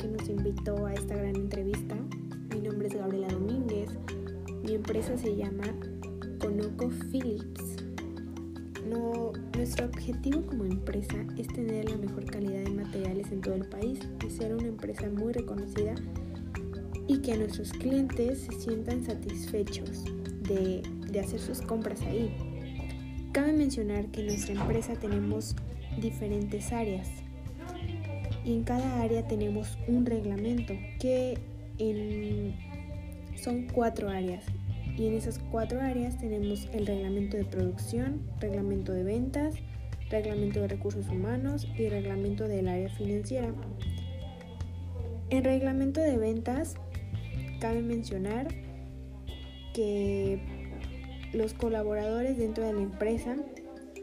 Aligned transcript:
que 0.00 0.08
nos 0.08 0.28
invitó 0.28 0.86
a 0.86 0.94
esta 0.94 1.14
gran 1.14 1.36
entrevista. 1.36 1.94
Mi 2.54 2.60
nombre 2.60 2.88
es 2.88 2.94
Gabriela 2.94 3.28
Domínguez. 3.28 3.90
Mi 4.62 4.74
empresa 4.74 5.16
se 5.18 5.36
llama 5.36 5.64
Conoco 6.40 6.88
Philips. 7.10 7.76
No, 8.88 9.32
nuestro 9.54 9.86
objetivo 9.86 10.42
como 10.46 10.64
empresa 10.64 11.16
es 11.36 11.46
tener 11.48 11.90
la 11.90 11.98
mejor 11.98 12.24
calidad 12.24 12.64
de 12.64 12.70
materiales 12.70 13.30
en 13.30 13.40
todo 13.42 13.54
el 13.54 13.66
país 13.66 14.00
ser 14.30 14.54
una 14.54 14.68
empresa 14.68 15.08
muy 15.10 15.32
reconocida 15.32 15.94
y 17.06 17.18
que 17.18 17.36
nuestros 17.36 17.72
clientes 17.72 18.46
se 18.48 18.52
sientan 18.52 19.04
satisfechos 19.04 20.04
de, 20.42 20.82
de 21.10 21.20
hacer 21.20 21.40
sus 21.40 21.60
compras 21.60 22.00
ahí. 22.02 22.32
Cabe 23.32 23.52
mencionar 23.52 24.06
que 24.06 24.20
en 24.20 24.28
nuestra 24.28 24.54
empresa 24.54 24.94
tenemos 24.94 25.56
diferentes 26.00 26.72
áreas 26.72 27.08
y 28.50 28.54
en 28.54 28.64
cada 28.64 29.00
área 29.00 29.28
tenemos 29.28 29.78
un 29.86 30.04
reglamento 30.04 30.74
que 30.98 31.38
en, 31.78 32.56
son 33.36 33.68
cuatro 33.72 34.08
áreas 34.08 34.44
y 34.98 35.06
en 35.06 35.14
esas 35.14 35.38
cuatro 35.52 35.80
áreas 35.80 36.18
tenemos 36.18 36.68
el 36.72 36.84
reglamento 36.84 37.36
de 37.36 37.44
producción, 37.44 38.22
reglamento 38.40 38.92
de 38.92 39.04
ventas, 39.04 39.54
reglamento 40.10 40.60
de 40.60 40.66
recursos 40.66 41.08
humanos 41.08 41.68
y 41.78 41.88
reglamento 41.88 42.48
del 42.48 42.66
área 42.66 42.88
financiera. 42.88 43.54
En 45.30 45.44
reglamento 45.44 46.00
de 46.00 46.18
ventas 46.18 46.74
cabe 47.60 47.82
mencionar 47.82 48.48
que 49.74 50.40
los 51.32 51.54
colaboradores 51.54 52.36
dentro 52.36 52.64
de 52.64 52.72
la 52.72 52.82
empresa 52.82 53.36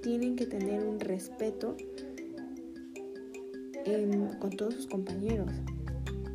tienen 0.00 0.36
que 0.36 0.46
tener 0.46 0.84
un 0.84 1.00
respeto 1.00 1.76
con 4.38 4.50
todos 4.50 4.74
sus 4.74 4.86
compañeros. 4.86 5.50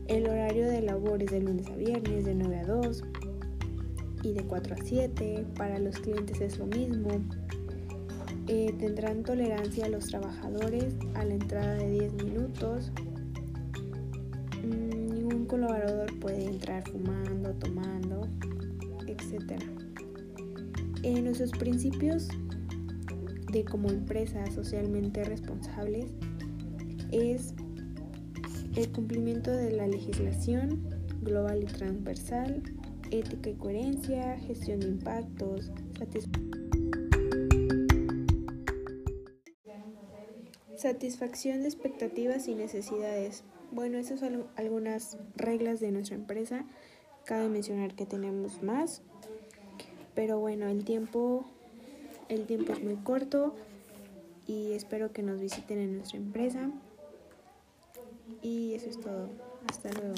El 0.08 0.28
horario 0.28 0.68
de 0.68 0.82
labor 0.82 1.22
es 1.22 1.32
de 1.32 1.42
lunes 1.42 1.68
a 1.70 1.76
viernes, 1.76 2.26
de 2.26 2.34
9 2.34 2.58
a 2.58 2.66
2 2.66 3.04
y 4.24 4.34
de 4.34 4.44
4 4.44 4.76
a 4.76 4.78
7. 4.84 5.46
Para 5.56 5.78
los 5.78 5.98
clientes 6.00 6.42
es 6.42 6.58
lo 6.58 6.66
mismo. 6.66 7.10
Eh, 8.48 8.74
tendrán 8.80 9.24
tolerancia 9.24 9.86
a 9.86 9.90
los 9.90 10.08
trabajadores 10.08 10.96
a 11.14 11.26
la 11.26 11.36
entrada 11.36 11.76
de 11.76 11.92
10 11.92 12.14
minutos. 12.24 12.92
Mm, 14.64 15.14
ningún 15.14 15.46
colaborador 15.46 16.20
puede 16.20 16.46
entrar 16.46 16.84
fumando, 16.90 17.54
tomando, 17.54 18.28
etc. 19.06 19.62
Eh, 21.04 21.22
nuestros 21.22 21.52
principios 21.52 22.30
de 23.52 23.64
como 23.64 23.90
empresa 23.90 24.44
socialmente 24.52 25.24
responsables 25.24 26.08
es 27.14 27.54
el 28.76 28.92
cumplimiento 28.92 29.52
de 29.52 29.72
la 29.72 29.88
legislación 29.88 30.90
global 31.22 31.64
y 31.64 31.68
transversal, 31.68 32.64
ética 33.12 33.52
y 33.52 33.54
coherencia, 33.54 34.38
gestión 34.40 34.80
de 34.80 34.88
impactos, 34.88 35.72
satisfacción 40.76 41.62
de 41.62 41.68
expectativas 41.68 42.48
y 42.48 42.56
necesidades. 42.56 43.44
Bueno, 43.72 43.98
esas 44.00 44.20
son 44.20 44.46
algunas 44.56 45.18
reglas 45.36 45.80
de 45.80 45.92
nuestra 45.92 46.16
empresa. 46.16 46.66
Cabe 47.26 47.48
mencionar 47.48 47.94
que 47.94 48.06
tenemos 48.06 48.64
más, 48.64 49.02
pero 50.16 50.40
bueno, 50.40 50.68
el 50.68 50.84
tiempo, 50.84 51.46
el 52.28 52.46
tiempo 52.46 52.74
es 52.74 52.84
muy 52.84 52.96
corto 52.96 53.56
y 54.46 54.74
espero 54.74 55.14
que 55.14 55.24
nos 55.24 55.40
visiten 55.40 55.78
en 55.78 55.98
nuestra 55.98 56.18
empresa. 56.18 56.70
Y 58.44 58.74
eso 58.76 58.90
es 58.90 59.00
todo. 59.00 59.30
Hasta 59.70 59.90
luego. 59.94 60.16